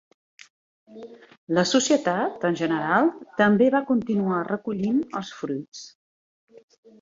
La 1.57 1.65
societat, 1.71 2.45
en 2.49 2.57
general, 2.61 3.11
també 3.43 3.69
va 3.77 3.83
continuar 3.91 4.41
recollint 4.49 5.05
els 5.21 5.31
fruits. 5.43 5.85